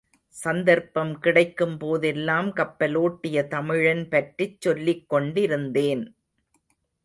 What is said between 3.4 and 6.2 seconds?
தமிழன் பற்றிச் சொல்லிக்கொண்டிருந்தேன்.